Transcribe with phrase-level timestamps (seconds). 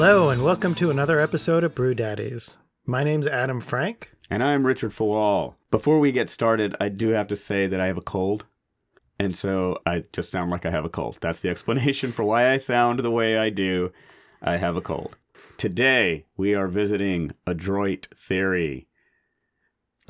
[0.00, 2.56] Hello, and welcome to another episode of Brew Daddies.
[2.86, 4.10] My name's Adam Frank.
[4.30, 5.56] And I'm Richard Fawal.
[5.70, 8.46] Before we get started, I do have to say that I have a cold.
[9.18, 11.18] And so I just sound like I have a cold.
[11.20, 13.92] That's the explanation for why I sound the way I do.
[14.40, 15.18] I have a cold.
[15.58, 18.86] Today, we are visiting Adroit Theory.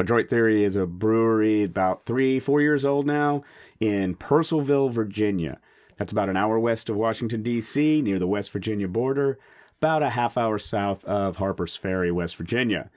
[0.00, 3.42] Adroit Theory is a brewery about three, four years old now
[3.78, 5.60] in Purcellville, Virginia.
[5.96, 9.38] That's about an hour west of Washington, D.C., near the West Virginia border
[9.78, 12.90] about a half hour south of Harper's Ferry, West Virginia.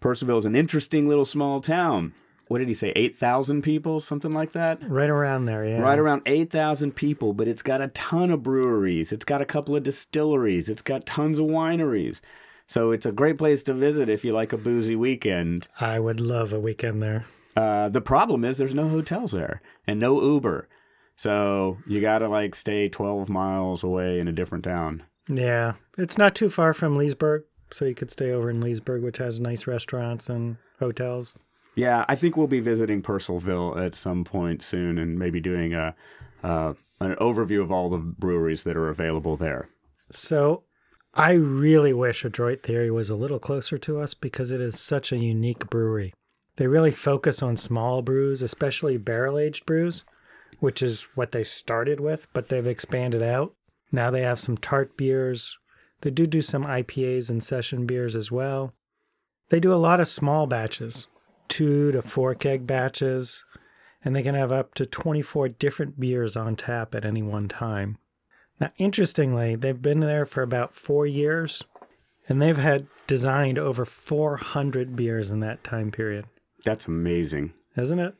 [0.00, 2.12] Purcellville is an interesting little small town.
[2.48, 2.92] What did he say?
[2.96, 4.78] 8,000 people, something like that?
[4.88, 5.80] Right around there, yeah.
[5.80, 9.12] Right around 8,000 people, but it's got a ton of breweries.
[9.12, 10.68] It's got a couple of distilleries.
[10.68, 12.20] It's got tons of wineries.
[12.68, 15.68] So it's a great place to visit if you like a boozy weekend.
[15.80, 17.24] I would love a weekend there.
[17.56, 20.68] Uh, the problem is there's no hotels there and no Uber.
[21.16, 25.02] So you got to like stay 12 miles away in a different town.
[25.28, 29.18] Yeah, it's not too far from Leesburg, so you could stay over in Leesburg, which
[29.18, 31.34] has nice restaurants and hotels.
[31.74, 35.94] Yeah, I think we'll be visiting Purcellville at some point soon, and maybe doing a
[36.42, 39.68] uh, an overview of all the breweries that are available there.
[40.10, 40.64] So,
[41.14, 45.10] I really wish Adroit Theory was a little closer to us because it is such
[45.10, 46.14] a unique brewery.
[46.56, 50.04] They really focus on small brews, especially barrel aged brews,
[50.60, 53.54] which is what they started with, but they've expanded out.
[53.90, 55.56] Now they have some tart beers.
[56.00, 58.74] They do do some IPAs and session beers as well.
[59.48, 61.06] They do a lot of small batches,
[61.48, 63.44] two to four keg batches,
[64.04, 67.98] and they can have up to 24 different beers on tap at any one time.
[68.60, 71.62] Now, interestingly, they've been there for about four years,
[72.28, 76.26] and they've had designed over 400 beers in that time period.
[76.64, 77.52] That's amazing.
[77.76, 78.14] Isn't it?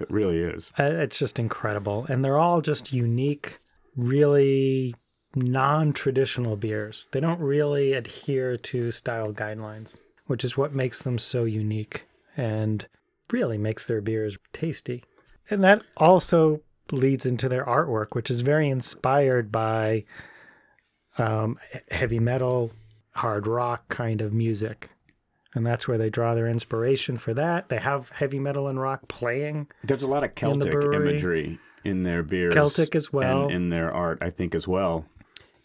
[0.00, 0.70] It really is.
[0.78, 2.06] Uh, It's just incredible.
[2.08, 3.58] And they're all just unique,
[3.96, 4.94] really
[5.34, 7.08] non traditional beers.
[7.12, 12.06] They don't really adhere to style guidelines, which is what makes them so unique
[12.36, 12.86] and
[13.32, 15.04] really makes their beers tasty.
[15.48, 16.60] And that also
[16.92, 20.04] leads into their artwork, which is very inspired by
[21.18, 21.58] um,
[21.90, 22.72] heavy metal,
[23.12, 24.90] hard rock kind of music.
[25.54, 27.68] And that's where they draw their inspiration for that.
[27.68, 29.66] They have heavy metal and rock playing.
[29.82, 30.96] There's a lot of Celtic brewery.
[30.96, 32.54] imagery in their beers.
[32.54, 33.44] Celtic as well.
[33.44, 35.06] And in their art, I think, as well.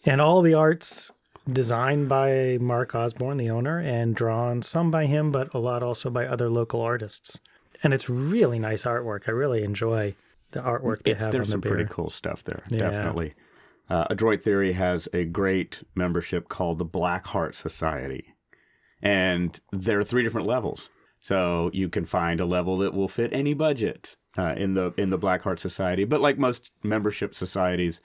[0.04, 1.12] And all the art's
[1.50, 6.10] designed by Mark Osborne, the owner, and drawn some by him, but a lot also
[6.10, 7.40] by other local artists.
[7.82, 9.28] And it's really nice artwork.
[9.28, 10.16] I really enjoy
[10.56, 12.78] the artwork they It's, have there's some the pretty cool stuff there, Yeah.
[12.90, 13.34] definitely.
[13.88, 18.34] Uh, Adroit Theory has a great membership called the Black Heart Society.
[19.02, 20.90] And there are three different levels.
[21.20, 25.10] So you can find a level that will fit any budget uh, in the in
[25.10, 26.04] the Black Heart Society.
[26.04, 28.00] But like most membership societies,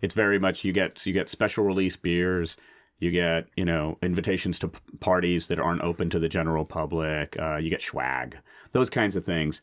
[0.00, 2.56] it's very much you get you get special release beers,
[2.98, 7.36] you get you know invitations to p- parties that aren't open to the general public,
[7.38, 8.38] uh, you get swag,
[8.72, 9.60] those kinds of things.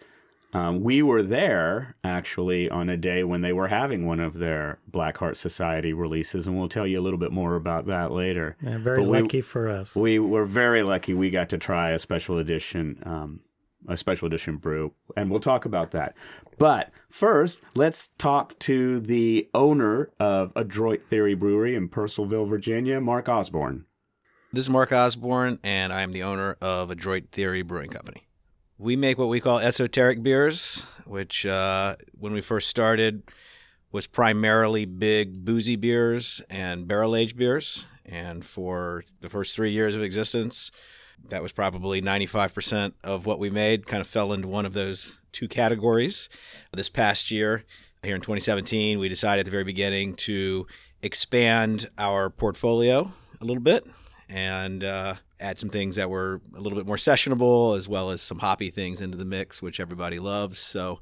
[0.53, 4.79] Um, we were there actually on a day when they were having one of their
[4.87, 8.57] Black Heart Society releases, and we'll tell you a little bit more about that later.
[8.61, 9.95] Yeah, very But we- lucky for us.
[9.95, 13.39] We were very lucky we got to try a special edition, um,
[13.87, 16.15] a special edition brew, and we'll talk about that.
[16.57, 23.29] But first, let's talk to the owner of Adroit Theory Brewery in Purcellville, Virginia, Mark
[23.29, 23.85] Osborne.
[24.53, 28.27] This is Mark Osborne, and I am the owner of Adroit Theory Brewing Company.
[28.81, 33.21] We make what we call esoteric beers, which, uh, when we first started,
[33.91, 37.85] was primarily big boozy beers and barrel aged beers.
[38.07, 40.71] And for the first three years of existence,
[41.29, 45.21] that was probably 95% of what we made, kind of fell into one of those
[45.31, 46.27] two categories.
[46.73, 47.63] This past year,
[48.01, 50.65] here in 2017, we decided at the very beginning to
[51.03, 53.85] expand our portfolio a little bit
[54.31, 58.21] and uh, add some things that were a little bit more sessionable, as well as
[58.21, 60.57] some hoppy things into the mix, which everybody loves.
[60.59, 61.01] So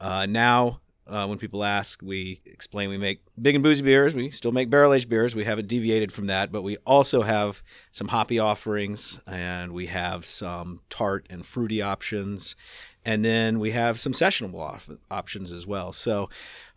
[0.00, 4.14] uh, now, uh, when people ask, we explain we make big and boozy beers.
[4.14, 5.34] We still make barrel aged beers.
[5.34, 10.24] We haven't deviated from that, but we also have some hoppy offerings, and we have
[10.24, 12.56] some tart and fruity options,
[13.04, 15.92] and then we have some sessionable op- options as well.
[15.92, 16.30] So.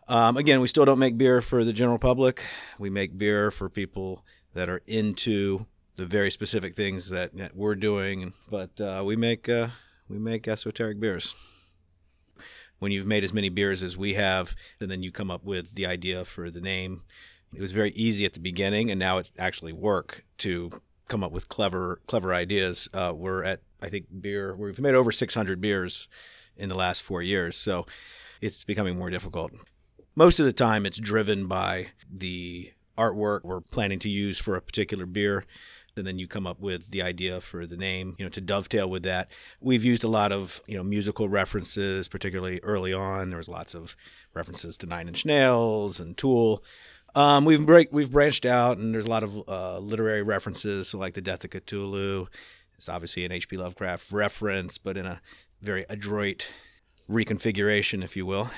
[0.06, 2.44] Um, again, we still don't make beer for the general public.
[2.78, 4.22] We make beer for people
[4.52, 5.64] that are into
[5.96, 8.32] the very specific things that, that we're doing.
[8.50, 9.68] But uh, we make uh,
[10.08, 11.34] we make esoteric beers.
[12.78, 15.74] When you've made as many beers as we have, and then you come up with
[15.74, 17.02] the idea for the name,
[17.54, 20.70] it was very easy at the beginning, and now it's actually work to
[21.08, 22.88] come up with clever clever ideas.
[22.92, 24.56] Uh, we're at I think beer.
[24.56, 26.08] We've made over 600 beers
[26.56, 27.86] in the last four years, so
[28.40, 29.52] it's becoming more difficult.
[30.16, 34.62] Most of the time, it's driven by the artwork we're planning to use for a
[34.62, 35.44] particular beer
[35.96, 38.88] and then you come up with the idea for the name you know to dovetail
[38.88, 39.30] with that.
[39.60, 43.30] We've used a lot of you know musical references particularly early on.
[43.30, 43.96] There was lots of
[44.34, 46.64] references to nine inch nails and tool.
[47.14, 50.98] Um, we've break, we've branched out and there's a lot of uh, literary references so
[50.98, 52.26] like the death of cthulhu.
[52.76, 55.20] It's obviously an hp lovecraft reference but in a
[55.62, 56.52] very adroit
[57.08, 58.50] reconfiguration if you will.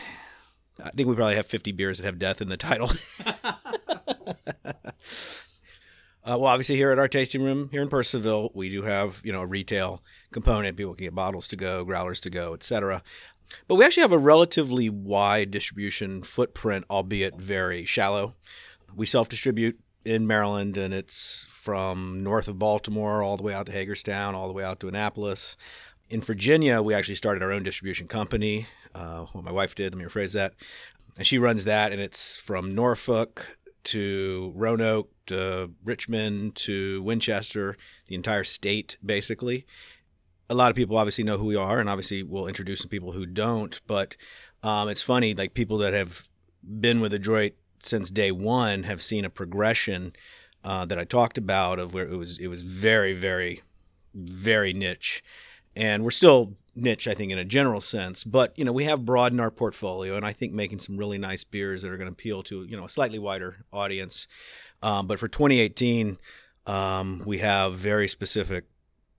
[0.82, 2.88] I think we probably have 50 beers that have death in the title
[6.26, 9.32] Uh, well, obviously, here at our tasting room here in Purcellville, we do have you
[9.32, 10.02] know a retail
[10.32, 10.76] component.
[10.76, 13.00] People can get bottles to go, growlers to go, etc.
[13.68, 18.34] But we actually have a relatively wide distribution footprint, albeit very shallow.
[18.96, 23.72] We self-distribute in Maryland, and it's from north of Baltimore all the way out to
[23.72, 25.56] Hagerstown, all the way out to Annapolis.
[26.10, 28.66] In Virginia, we actually started our own distribution company.
[28.96, 29.94] Uh, well, my wife did.
[29.94, 30.54] Let me rephrase that.
[31.18, 33.56] And she runs that, and it's from Norfolk
[33.86, 39.66] to Roanoke to Richmond to Winchester, the entire state basically.
[40.48, 43.12] A lot of people obviously know who we are, and obviously we'll introduce some people
[43.12, 43.80] who don't.
[43.86, 44.16] But
[44.62, 46.28] um, it's funny, like people that have
[46.62, 50.12] been with Adroit since day one have seen a progression
[50.64, 53.62] uh, that I talked about of where it was it was very very
[54.14, 55.22] very niche,
[55.76, 58.24] and we're still niche, I think, in a general sense.
[58.24, 61.44] But you know, we have broadened our portfolio, and I think making some really nice
[61.44, 64.26] beers that are going to appeal to you know a slightly wider audience.
[64.82, 66.18] Um, but for 2018,
[66.66, 68.64] um, we have very specific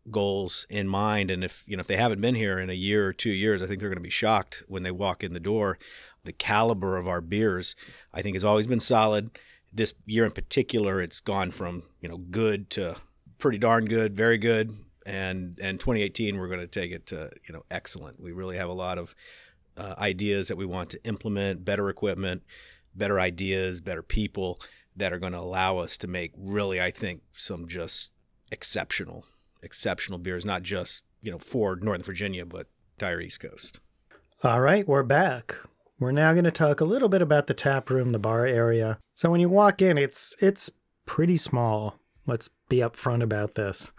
[0.10, 3.08] goals in mind, and if you know if they haven't been here in a year
[3.08, 5.40] or two years, I think they're going to be shocked when they walk in the
[5.40, 5.78] door.
[6.24, 7.76] The caliber of our beers,
[8.14, 9.40] I think, has always been solid.
[9.72, 12.96] This year in particular, it's gone from you know good to
[13.40, 14.74] pretty darn good, very good,
[15.08, 18.22] and and 2018 we're going to take it to you know excellent.
[18.22, 19.16] We really have a lot of
[19.78, 22.44] uh, ideas that we want to implement, better equipment,
[22.94, 24.60] better ideas, better people
[24.98, 28.12] that are going to allow us to make really, I think, some just
[28.52, 29.26] exceptional,
[29.64, 32.68] exceptional beers, not just you know for Northern Virginia, but
[33.00, 33.80] entire East Coast.
[34.44, 35.56] All right, we're back.
[36.00, 39.00] We're now going to talk a little bit about the tap room, the bar area.
[39.16, 40.70] So when you walk in, it's it's
[41.06, 41.98] pretty small.
[42.26, 43.94] Let's be upfront about this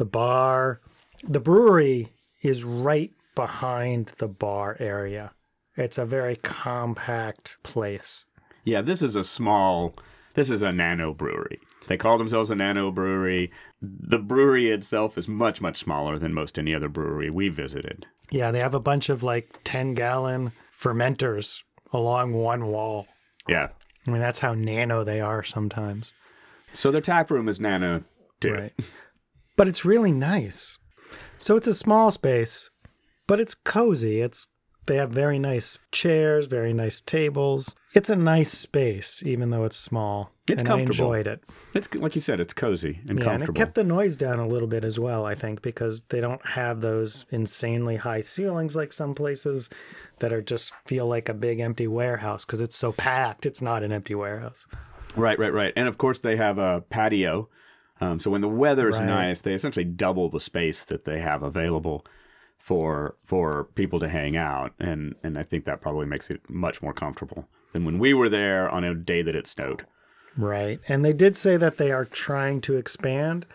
[0.00, 0.80] the bar,
[1.24, 2.08] the brewery
[2.40, 5.32] is right behind the bar area.
[5.76, 8.26] It's a very compact place.
[8.64, 9.94] Yeah, this is a small,
[10.32, 11.60] this is a nano brewery.
[11.86, 13.52] They call themselves a nano brewery.
[13.82, 18.06] The brewery itself is much, much smaller than most any other brewery we visited.
[18.30, 21.62] Yeah, they have a bunch of like 10 gallon fermenters
[21.92, 23.06] along one wall.
[23.46, 23.68] Yeah.
[24.06, 26.14] I mean, that's how nano they are sometimes.
[26.72, 28.04] So their tap room is nano
[28.40, 28.54] too.
[28.54, 28.72] Right.
[29.60, 30.78] But it's really nice.
[31.36, 32.70] So it's a small space,
[33.26, 34.22] but it's cozy.
[34.22, 34.48] It's
[34.86, 37.74] they have very nice chairs, very nice tables.
[37.94, 40.32] It's a nice space, even though it's small.
[40.48, 41.12] It's and comfortable.
[41.12, 41.44] I enjoyed it.
[41.74, 43.32] It's like you said, it's cozy and yeah, comfortable.
[43.32, 45.26] and it kept the noise down a little bit as well.
[45.26, 49.68] I think because they don't have those insanely high ceilings like some places
[50.20, 53.44] that are just feel like a big empty warehouse because it's so packed.
[53.44, 54.66] It's not an empty warehouse.
[55.16, 55.74] Right, right, right.
[55.76, 57.50] And of course, they have a patio
[58.00, 59.06] um, so when the weather's Right.
[59.06, 62.04] nice, they essentially double the space that they have available
[62.58, 66.82] for for people to hang out, and and I think that probably makes it much
[66.82, 69.86] more comfortable than when we were there on a day that it snowed.
[70.36, 70.78] Right.
[70.88, 73.46] And they did say that they are trying to expand.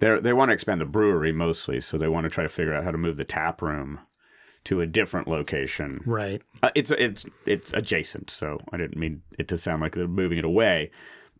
[0.00, 2.74] They they want to expand the brewery mostly, so they want to try to figure
[2.74, 4.00] out how to move the tap room
[4.64, 6.02] to a different location.
[6.04, 6.42] Right.
[6.62, 10.38] Uh, it's it's it's adjacent, so I didn't mean it to sound like they're moving
[10.38, 10.90] it away,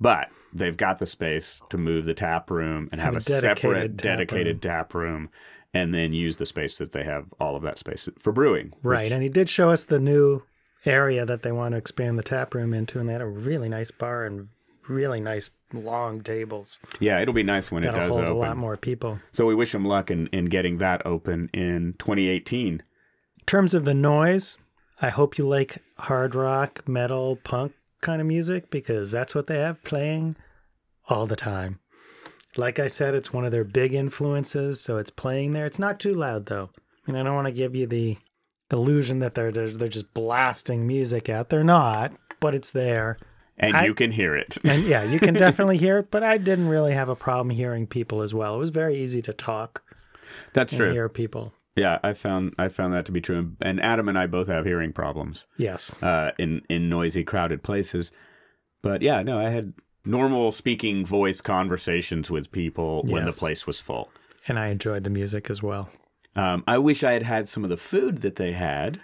[0.00, 3.40] but they've got the space to move the tap room and have, Have a, a
[3.40, 5.30] dedicated separate tap dedicated tap room,
[5.74, 8.72] and then use the space that they have all of that space for brewing.
[8.82, 9.04] Right.
[9.04, 10.42] which- And he did show us the new
[10.86, 13.68] area that they want to expand the tap room into, and they had a really
[13.68, 14.48] nice bar and
[14.88, 18.56] really nice long tables yeah, it'll be nice when it that'll does hold a lot
[18.56, 19.20] more people.
[19.32, 22.68] So we wish them luck in, in getting that open in 2018.
[22.74, 22.82] In
[23.44, 24.56] terms of the noise,
[25.02, 29.58] I hope you like hard rock, metal, punk kind of music because that's what they
[29.58, 30.36] have playing
[31.08, 31.78] all the time.
[32.56, 35.66] Like I said, it's one of their big influences, so it's playing there.
[35.66, 36.70] It's not too loud though.
[37.06, 38.16] I mean, I don't want to give you the
[38.70, 41.48] illusion that they're they're, they're just blasting music out.
[41.50, 43.16] They're not, but it's there.
[43.58, 44.56] And I- you can hear it.
[44.64, 47.86] And yeah, you can definitely hear it, but I didn't really have a problem hearing
[47.86, 48.54] people as well.
[48.56, 49.82] It was very easy to talk
[50.52, 50.92] That's and true.
[50.92, 51.52] hear people.
[51.78, 53.52] Yeah, I found I found that to be true.
[53.60, 56.02] And Adam and I both have hearing problems Yes.
[56.02, 58.12] uh, in in noisy, crowded places.
[58.82, 63.80] But yeah, no, I had normal speaking voice conversations with people when the place was
[63.80, 64.10] full.
[64.46, 65.90] And I enjoyed the music as well.
[66.36, 69.00] Um, I wish I had had some of the food that they had,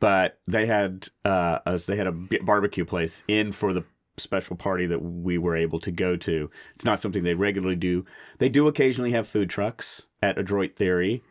[0.00, 2.12] but they had uh, as they had a
[2.42, 3.84] barbecue place in for the
[4.16, 6.50] special party that we were able to go to.
[6.74, 8.04] It's not something they regularly do.
[8.38, 11.22] They do occasionally have food trucks at Adroit Theory,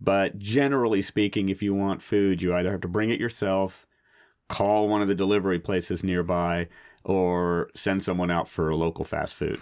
[0.00, 3.86] but generally speaking, if you want food, you either have to bring it yourself,
[4.48, 6.68] call one of the delivery places nearby,
[7.04, 9.60] or send someone out for local fast food.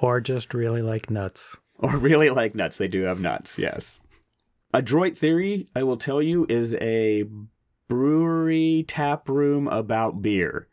[0.00, 1.56] Or just really like nuts.
[1.78, 2.76] Or really like nuts.
[2.76, 4.02] They do have nuts, yes.
[4.72, 7.24] Adroit Theory, I will tell you, is a
[7.88, 10.68] brewery tap room about beer.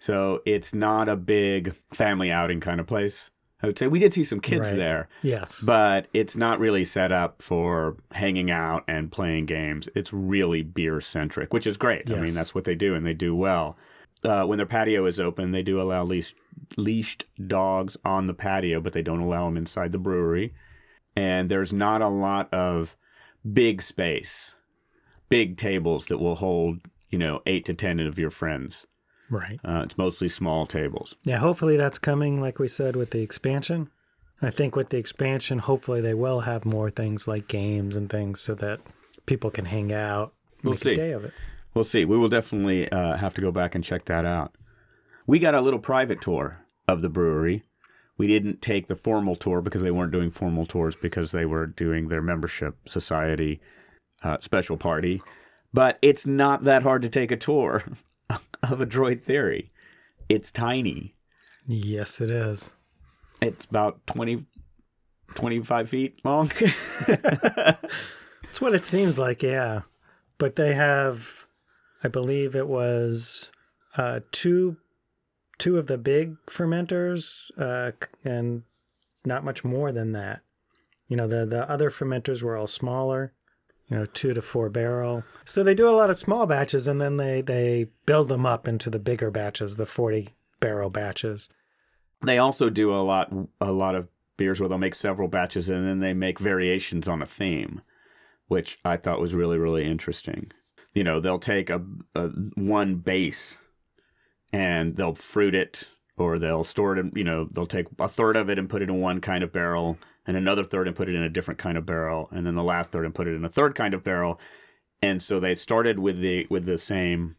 [0.00, 3.30] So it's not a big family outing kind of place.
[3.64, 4.76] I would say we did see some kids Right.
[4.76, 5.60] there, Yes.
[5.62, 9.88] but it's not really set up for hanging out and playing games.
[9.94, 12.10] It's really beer centric, which is great.
[12.10, 13.76] I mean, that's what they do, and they do well.
[14.22, 16.34] Uh, when their patio is open, they do allow leashed,
[16.76, 20.54] leashed dogs on the patio, but they don't allow them inside the brewery.
[21.16, 22.96] And there's not a lot of
[23.52, 24.56] big space,
[25.28, 26.78] big tables that will hold,
[27.10, 28.86] you know, eight to 10 of your friends.
[29.30, 29.58] Right.
[29.64, 31.14] Uh, it's mostly small tables.
[31.24, 33.90] Yeah, hopefully that's coming, like we said, with the expansion.
[34.42, 38.40] I think with the expansion, hopefully they will have more things like games and things
[38.40, 38.80] so that
[39.26, 40.92] people can hang out, We'll make see.
[40.92, 41.32] a day of it.
[41.72, 42.04] We'll see.
[42.04, 44.54] We will definitely uh, have to go back and check that out.
[45.26, 47.62] We got a little private tour of the brewery.
[48.18, 51.66] We didn't take the formal tour because they weren't doing formal tours because they were
[51.66, 53.60] doing their membership society
[54.22, 55.22] uh, special party.
[55.72, 57.82] But it's not that hard to take a tour
[58.70, 59.72] of Adroit Theory.
[60.28, 61.14] It's tiny.
[61.66, 62.72] Yes, it is.
[63.40, 64.46] It's about 20,
[65.34, 66.50] 25 feet long.
[68.54, 69.80] It's what it seems like, yeah.
[70.38, 71.48] But they have,
[72.04, 73.50] I believe it was
[73.96, 74.76] uh, two,
[75.58, 77.90] two of the big fermenters, uh,
[78.22, 78.62] and
[79.24, 80.42] not much more than that.
[81.08, 83.32] You know, the the other fermenters were all smaller.
[83.88, 85.24] You know, two to four barrel.
[85.44, 88.66] So they do a lot of small batches, and then they they build them up
[88.66, 91.50] into the bigger batches, the forty barrel batches.
[92.22, 95.86] They also do a lot a lot of beers where they'll make several batches and
[95.86, 97.82] then they make variations on a theme,
[98.48, 100.50] which I thought was really really interesting.
[100.94, 101.82] You know, they'll take a,
[102.14, 103.58] a one base
[104.52, 108.36] and they'll fruit it or they'll store it in, you know, they'll take a third
[108.36, 111.08] of it and put it in one kind of barrel and another third and put
[111.08, 113.34] it in a different kind of barrel and then the last third and put it
[113.34, 114.40] in a third kind of barrel.
[115.02, 117.36] And so they started with the with the same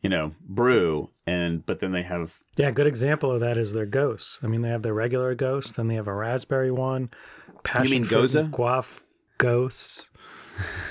[0.00, 3.72] you know, brew and but then they have Yeah, a good example of that is
[3.72, 4.38] their ghosts.
[4.42, 7.10] I mean, they have their regular ghosts, then they have a raspberry one.
[7.64, 8.42] Passion mean fruit Goza?
[8.52, 9.00] Guaf
[9.38, 10.10] ghosts.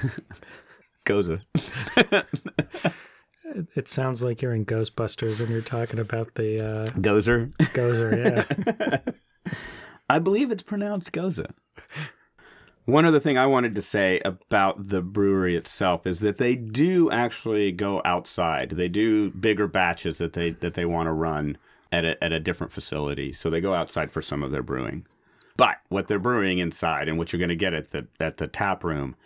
[1.06, 1.42] Goza.
[1.96, 2.28] It,
[3.76, 7.54] it sounds like you're in Ghostbusters and you're talking about the uh, Gozer.
[7.74, 8.18] Gozer.
[8.18, 9.00] Yeah,
[10.10, 11.54] I believe it's pronounced Goza.
[12.86, 17.12] One other thing I wanted to say about the brewery itself is that they do
[17.12, 18.70] actually go outside.
[18.72, 21.58] They do bigger batches that they that they want to run
[21.92, 23.34] at a, at a different facility.
[23.34, 25.06] So they go outside for some of their brewing.
[25.58, 28.48] But what they're brewing inside and what you're going to get at the at the
[28.48, 29.18] tap room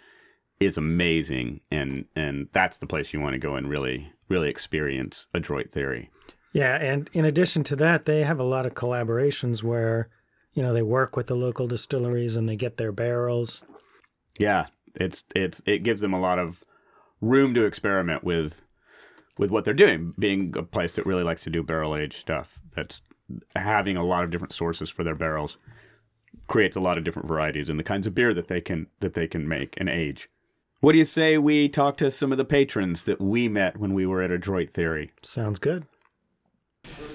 [0.59, 5.27] is amazing and and that's the place you want to go and really really experience
[5.35, 6.09] adroit theory.
[6.53, 6.77] yeah.
[6.77, 10.09] And in addition to that, they have a lot of collaborations where
[10.53, 13.63] you know they work with the local distilleries and they get their barrels.
[14.39, 16.63] Yeah, it's it's it gives them a lot of
[17.21, 18.61] room to experiment with
[19.37, 20.13] with what they're doing.
[20.19, 23.01] Being a place that really likes to do barrel aged stuff, that's
[23.55, 25.57] having a lot of different sources for their barrels
[26.47, 29.13] creates a lot of different varieties and the kinds of beer that they can that
[29.13, 30.29] they can make and age.
[30.81, 33.93] What do you say we talk to some of the patrons that we met when
[33.93, 35.11] we were at Adroit Theory?
[35.21, 35.85] Sounds good.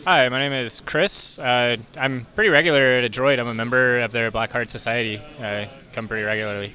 [0.06, 1.36] Hi, my name is Chris.
[1.36, 3.40] Uh, I'm pretty regular at Adroit.
[3.40, 5.20] I'm a member of their Black Heart Society.
[5.40, 6.74] I come pretty regularly.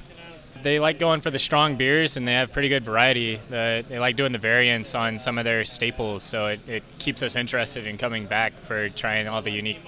[0.60, 3.36] They like going for the strong beers, and they have pretty good variety.
[3.48, 7.22] The, they like doing the variants on some of their staples, so it, it keeps
[7.22, 9.80] us interested in coming back for trying all the unique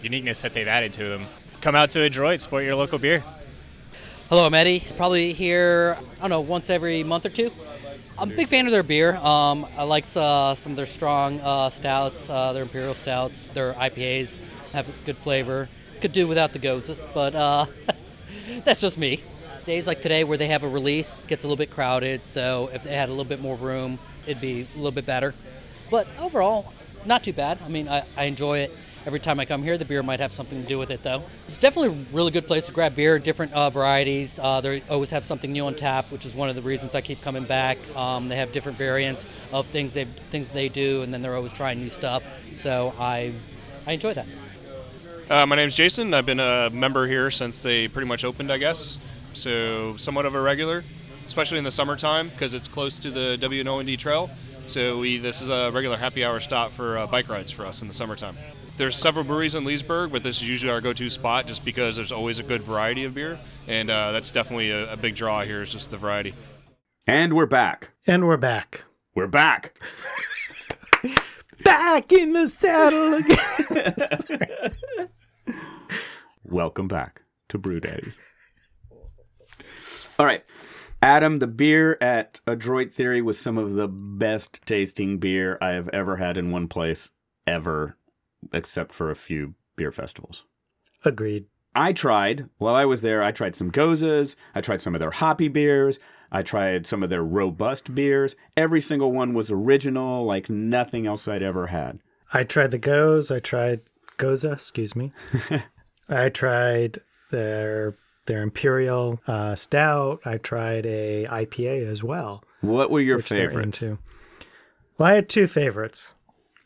[0.00, 1.26] uniqueness that they've added to them.
[1.60, 3.22] Come out to Adroit, support your local beer.
[4.30, 4.82] Hello, I'm Eddie.
[4.96, 7.50] Probably here, I don't know, once every month or two.
[8.20, 9.14] I'm a big fan of their beer.
[9.16, 13.74] Um, I like uh, some of their strong uh, stouts, uh, their imperial stouts, their
[13.74, 14.36] IPAs
[14.72, 15.68] have good flavor.
[16.00, 17.66] Could do without the gozes, but uh,
[18.64, 19.22] that's just me.
[19.64, 22.82] Days like today where they have a release gets a little bit crowded, so if
[22.82, 25.32] they had a little bit more room, it'd be a little bit better.
[25.88, 26.72] But overall,
[27.06, 27.60] not too bad.
[27.64, 28.72] I mean, I, I enjoy it.
[29.06, 31.22] Every time I come here, the beer might have something to do with it, though.
[31.46, 34.38] It's definitely a really good place to grab beer, different uh, varieties.
[34.38, 37.00] Uh, they always have something new on tap, which is one of the reasons I
[37.00, 37.78] keep coming back.
[37.96, 41.52] Um, they have different variants of things they things they do, and then they're always
[41.52, 42.22] trying new stuff.
[42.54, 43.32] So I,
[43.86, 44.26] I enjoy that.
[45.30, 46.12] Uh, my name's Jason.
[46.12, 48.98] I've been a member here since they pretty much opened, I guess.
[49.32, 50.84] So somewhat of a regular,
[51.26, 54.28] especially in the summertime because it's close to the W&OD Trail.
[54.66, 57.80] So we this is a regular happy hour stop for uh, bike rides for us
[57.80, 58.36] in the summertime.
[58.78, 62.12] There's several breweries in Leesburg, but this is usually our go-to spot just because there's
[62.12, 65.60] always a good variety of beer, and uh, that's definitely a, a big draw here
[65.62, 66.32] is just the variety.
[67.04, 67.90] And we're back.
[68.06, 68.84] And we're back.
[69.16, 69.80] We're back.
[71.64, 75.08] Back in the saddle again.
[76.44, 78.20] Welcome back to Brew Daddies.
[80.20, 80.44] All right.
[81.02, 85.88] Adam, the beer at Adroit Theory was some of the best tasting beer I have
[85.88, 87.10] ever had in one place,
[87.44, 87.96] ever,
[88.52, 90.44] except for a few beer festivals.
[91.04, 91.46] Agreed.
[91.74, 95.10] I tried, while I was there, I tried some Gozas, I tried some of their
[95.10, 95.98] hoppy beers,
[96.30, 98.36] I tried some of their robust beers.
[98.56, 102.00] Every single one was original, like nothing else I'd ever had.
[102.32, 103.30] I tried the Goes.
[103.30, 103.80] I tried
[104.18, 105.12] Goza, excuse me.
[106.08, 106.98] I tried
[107.30, 110.20] their their Imperial uh, Stout.
[110.26, 112.44] I tried a IPA as well.
[112.60, 113.82] What were your favorites?
[113.82, 113.98] Well,
[115.00, 116.14] I had two favorites.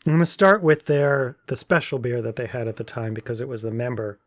[0.05, 3.13] I'm going to start with their the special beer that they had at the time
[3.13, 4.19] because it was the member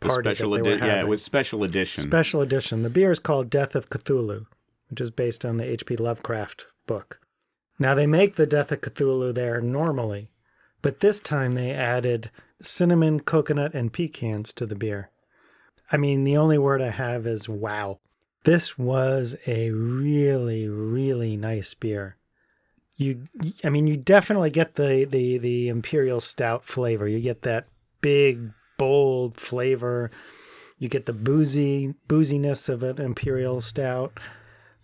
[0.00, 0.88] The party special that they were edition.
[0.88, 2.02] Yeah, it was special edition.
[2.02, 2.82] Special edition.
[2.82, 4.46] The beer is called Death of Cthulhu,
[4.88, 5.96] which is based on the H.P.
[5.96, 7.20] Lovecraft book.
[7.78, 10.30] Now, they make the Death of Cthulhu there normally,
[10.82, 12.30] but this time they added
[12.60, 15.10] cinnamon, coconut, and pecans to the beer.
[15.92, 18.00] I mean, the only word I have is wow.
[18.44, 22.16] This was a really, really nice beer.
[22.98, 23.22] You,
[23.64, 27.08] I mean, you definitely get the, the, the imperial stout flavor.
[27.08, 27.66] You get that
[28.00, 30.10] big, bold flavor.
[30.78, 34.12] You get the boozy booziness of an imperial stout,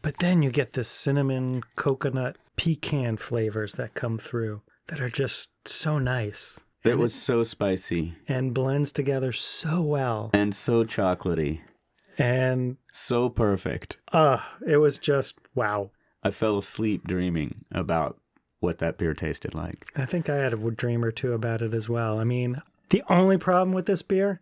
[0.01, 5.49] but then you get the cinnamon, coconut, pecan flavors that come through that are just
[5.67, 10.31] so nice it was so spicy and blends together so well.
[10.35, 11.61] and so chocolatey.
[12.19, 13.97] And So perfect.
[14.13, 15.91] uh it was just wow.
[16.25, 18.19] I fell asleep dreaming about
[18.61, 19.93] what that beer tasted like.
[19.95, 22.19] I think I had a dream or two about it as well.
[22.19, 24.41] I mean, the only problem with this beer,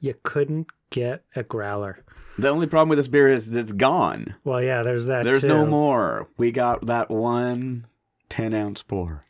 [0.00, 2.04] you couldn't get a growler.
[2.38, 4.34] The only problem with this beer is it's gone.
[4.44, 5.24] Well, yeah, there's that.
[5.24, 6.28] There's no more.
[6.38, 7.86] We got that one
[8.30, 9.24] 10 ounce pour.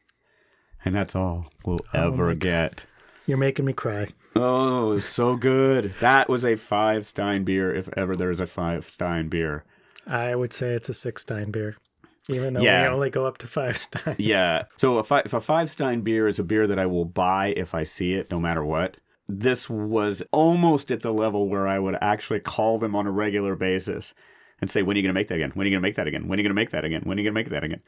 [0.85, 2.87] And that's all we'll oh ever get.
[3.27, 4.09] You're making me cry.
[4.37, 5.95] Oh, so good.
[6.01, 9.65] That was a five Stein beer, if ever there's a five Stein beer.
[10.07, 11.77] I would say it's a six Stein beer,
[12.29, 12.83] even though Yeah.
[12.89, 14.19] we only go up to five Steins.
[14.19, 14.65] Yeah.
[14.77, 17.49] So if, I, if a five Stein beer is a beer that I will buy
[17.57, 18.97] if I see it, no matter what,
[19.29, 23.55] this was almost at the level where I would actually call them on a regular
[23.55, 24.13] basis
[24.61, 25.53] and say, when are you going to make that again?
[25.55, 26.27] When are you going to make that again?
[26.29, 27.03] When are you going to make that again?
[27.05, 27.81] When are you going to make that again?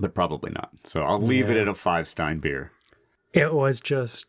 [0.00, 0.70] But probably not.
[0.84, 2.72] So I'll leave it at a five Stein beer.
[3.34, 4.26] It was just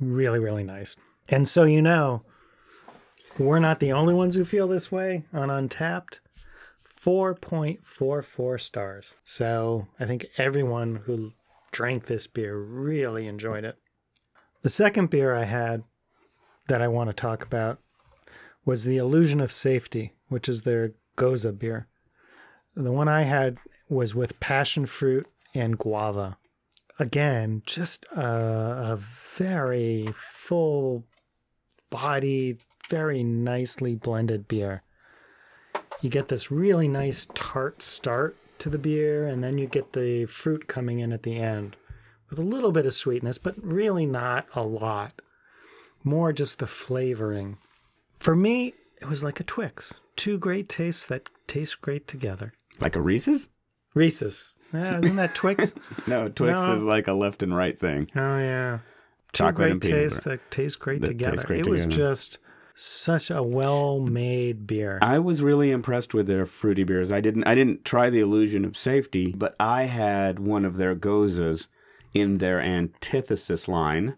[0.00, 0.96] really, really nice.
[1.28, 2.22] And so, you know,
[3.38, 6.18] we're not the only ones who feel this way on Untappd.
[7.04, 9.16] 4.44 stars.
[9.24, 11.32] So I think everyone who
[11.70, 13.76] drank this beer really enjoyed it.
[14.62, 15.82] The second beer I had
[16.68, 17.78] that I want to talk about
[18.64, 21.88] was the Illusion of Safety, which is their Goza beer.
[22.74, 26.38] The one I had was with passion fruit and guava
[26.98, 31.04] again, just a, a very full
[31.90, 34.82] bodied, very nicely blended beer.
[36.02, 40.26] You get this really nice tart start to the beer, and then you get the
[40.26, 41.76] fruit coming in at the end
[42.28, 45.22] with a little bit of sweetness, but really not a lot.
[46.04, 47.58] More just the flavoring.
[48.18, 50.00] For me, it was like a Twix.
[50.16, 52.52] Two great tastes that taste great together.
[52.80, 53.48] Like a Reese's?
[53.94, 54.50] Reese's.
[54.72, 55.74] Yeah, isn't that Twix?
[56.06, 56.72] No, Twix No.
[56.72, 58.08] is like a left and right thing.
[58.16, 58.78] Oh yeah,
[59.32, 61.36] two Chocolate great and peanut tastes that taste great That together.
[61.44, 62.38] great it was just
[62.82, 64.98] such a well-made beer.
[65.02, 67.12] I was really impressed with their fruity beers.
[67.12, 70.94] I didn't I didn't try the illusion of safety, but I had one of their
[70.94, 71.68] gozas
[72.12, 74.16] in their antithesis line.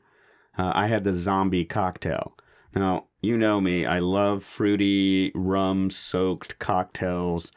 [0.57, 2.37] Uh, I had the zombie cocktail.
[2.74, 7.53] Now, you know me, I love fruity rum soaked cocktails,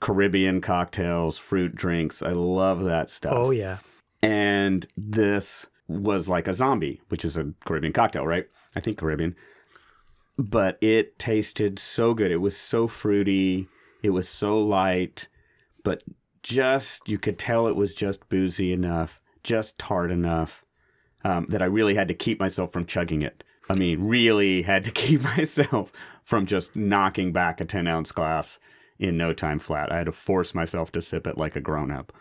[0.00, 2.22] Caribbean cocktails, fruit drinks.
[2.22, 3.34] I love that stuff.
[3.36, 3.78] oh yeah,
[4.22, 8.46] and this was like a zombie, which is a Caribbean cocktail, right?
[8.74, 9.36] I think Caribbean.
[10.42, 12.30] But it tasted so good.
[12.30, 13.68] It was so fruity.
[14.02, 15.28] It was so light,
[15.84, 16.02] but
[16.42, 20.64] just you could tell it was just boozy enough, just tart enough
[21.22, 23.44] um, that I really had to keep myself from chugging it.
[23.68, 28.58] I mean, really had to keep myself from just knocking back a 10 ounce glass
[28.98, 29.92] in no time flat.
[29.92, 32.12] I had to force myself to sip it like a grown up.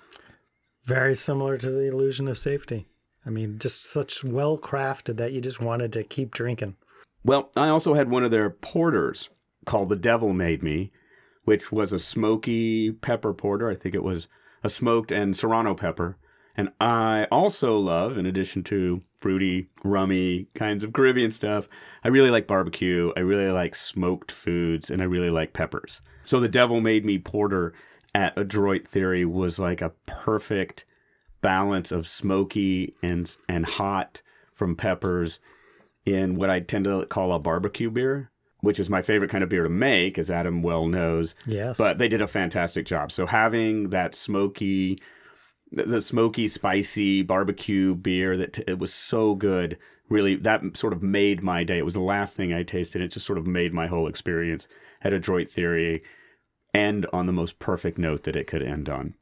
[0.83, 2.87] very similar to the illusion of safety.
[3.25, 6.75] I mean, just such well crafted that you just wanted to keep drinking.
[7.29, 9.29] Well, I also had one of their porters
[9.67, 10.91] called The Devil Made Me,
[11.43, 13.69] which was a smoky pepper porter.
[13.69, 14.27] I think it was
[14.63, 16.17] a smoked and serrano pepper.
[16.57, 21.69] And I also love, in addition to fruity, rummy kinds of Caribbean stuff,
[22.03, 23.13] I really like barbecue.
[23.15, 26.01] I really like smoked foods, and I really like peppers.
[26.23, 27.75] So the Devil Made Me porter
[28.15, 30.83] at Adroit Theory was like a perfect
[31.41, 35.39] balance of smoky and and hot from peppers
[36.13, 39.49] in what I tend to call a barbecue beer, which is my favorite kind of
[39.49, 41.35] beer to make, as Adam well knows.
[41.45, 41.77] Yes.
[41.77, 43.11] But they did a fantastic job.
[43.11, 44.97] So having that smoky,
[45.71, 49.77] the smoky, spicy barbecue beer that t- it was so good.
[50.09, 51.77] Really, that sort of made my day.
[51.77, 53.01] It was the last thing I tasted.
[53.01, 54.67] It just sort of made my whole experience
[55.01, 56.01] at Adroit Theory
[56.73, 59.13] end on the most perfect note that it could end on.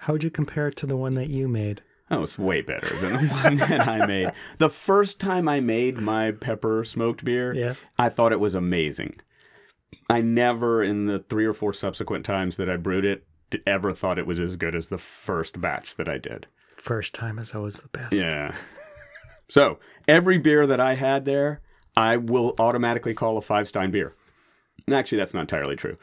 [0.00, 1.82] How would you compare it to the one that you made?
[2.10, 4.32] Oh, it's way better than the one that I made.
[4.58, 7.84] The first time I made my pepper smoked beer, Yes.
[7.98, 9.16] I thought it was amazing.
[10.08, 13.26] I never, in the three or four subsequent times that I brewed it,
[13.66, 16.46] ever thought it was as good as the first batch that I did.
[16.76, 18.12] First time is always the best.
[18.12, 18.54] Yeah.
[19.48, 21.60] so every beer that I had there,
[21.96, 24.14] I will automatically call a five stein beer.
[24.90, 25.96] Actually, that's not entirely true.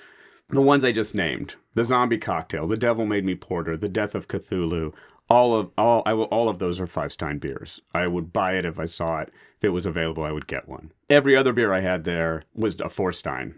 [0.50, 4.14] The ones I just named, the zombie cocktail, the devil made me porter, the death
[4.16, 4.94] of Cthulhu,
[5.30, 7.82] all of all I will, all of those are five stein beers.
[7.94, 9.30] I would buy it if I saw it.
[9.58, 10.92] If it was available, I would get one.
[11.10, 13.56] Every other beer I had there was a four stein.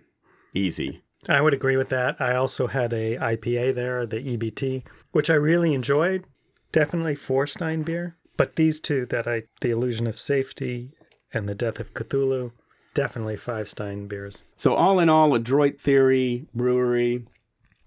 [0.54, 1.02] Easy.
[1.28, 2.20] I would agree with that.
[2.22, 6.26] I also had a IPA there, the EBT, which I really enjoyed.
[6.72, 8.16] Definitely four Stein beer.
[8.38, 10.92] But these two that I the illusion of safety
[11.34, 12.52] and the death of Cthulhu,
[12.94, 14.44] definitely five Stein beers.
[14.58, 17.26] So all in all, Adroit Theory Brewery,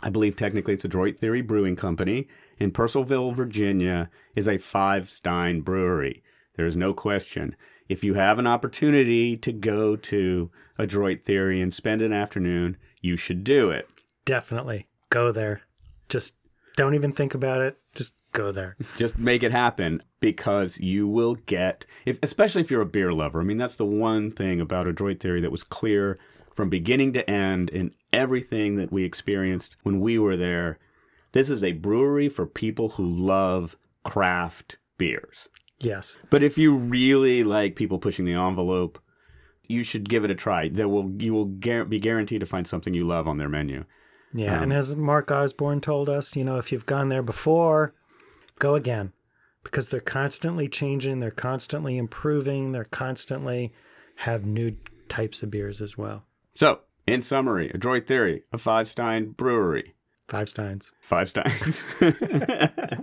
[0.00, 5.10] I believe technically it's A Adroit Theory Brewing Company in Purcellville, Virginia, is a five
[5.10, 6.22] stein brewery.
[6.56, 7.56] There's no question.
[7.88, 13.16] If you have an opportunity to go to Adroit Theory and spend an afternoon, you
[13.16, 13.88] should do it.
[14.24, 15.62] Definitely go there.
[16.08, 16.34] Just
[16.76, 17.78] don't even think about it.
[17.94, 18.76] Just go there.
[18.96, 23.40] Just make it happen because you will get, if, especially if you're a beer lover.
[23.40, 26.18] I mean, that's the one thing about Adroit Theory that was clear
[26.54, 30.78] from beginning to end in everything that we experienced when we were there.
[31.32, 35.48] This is a brewery for people who love craft beers.
[35.78, 36.18] Yes.
[36.30, 38.98] But if you really like people pushing the envelope,
[39.68, 40.68] you should give it a try.
[40.68, 43.84] There will you will gar- be guaranteed to find something you love on their menu.
[44.34, 44.56] Yeah.
[44.56, 47.94] Um, and as Mark Osborne told us, you know, if you've gone there before,
[48.58, 49.12] go again.
[49.64, 53.72] Because they're constantly changing, they're constantly improving, they're constantly
[54.16, 54.76] have new
[55.08, 56.24] types of beers as well.
[56.54, 59.94] So, in summary, Adroit Theory, a five stein brewery.
[60.28, 60.92] Five Steins.
[61.00, 61.84] Five steins.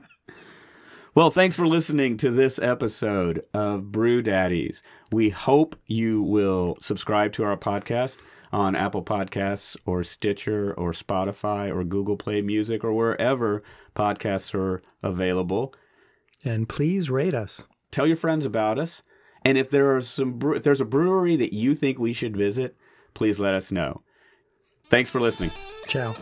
[1.15, 4.83] well, thanks for listening to this episode of Brew Daddies.
[5.11, 8.17] We hope you will subscribe to our podcast
[8.51, 13.63] on Apple Podcasts or Stitcher or Spotify or Google Play Music or wherever
[13.95, 15.73] podcasts are available.
[16.43, 17.65] And please rate us.
[17.89, 19.01] Tell your friends about us.
[19.43, 22.75] And if there are some if there's a brewery that you think we should visit,
[23.15, 24.03] please let us know.
[24.89, 25.51] Thanks for listening.
[25.87, 26.15] Ciao.